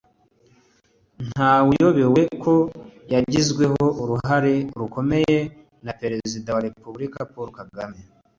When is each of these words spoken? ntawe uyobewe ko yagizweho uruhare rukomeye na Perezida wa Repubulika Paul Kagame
ntawe 1.29 1.67
uyobewe 1.75 2.21
ko 2.43 2.53
yagizweho 3.13 3.85
uruhare 4.01 4.55
rukomeye 4.79 5.37
na 5.85 5.91
Perezida 6.01 6.49
wa 6.55 6.61
Repubulika 6.67 7.19
Paul 7.31 7.49
Kagame 7.59 7.99